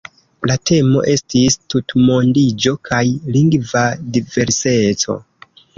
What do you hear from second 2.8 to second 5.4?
kaj lingva diverseco.